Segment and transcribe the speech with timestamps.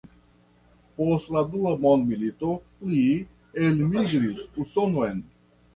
[1.01, 2.57] Post la dua mondmilito
[2.93, 3.03] li
[3.69, 5.25] elmigris Usonon.